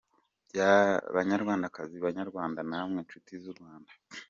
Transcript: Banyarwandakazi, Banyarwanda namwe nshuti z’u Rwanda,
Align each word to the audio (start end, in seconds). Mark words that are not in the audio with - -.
Banyarwandakazi, 1.15 1.95
Banyarwanda 2.05 2.59
namwe 2.69 2.97
nshuti 3.05 3.31
z’u 3.43 3.53
Rwanda, 3.59 3.91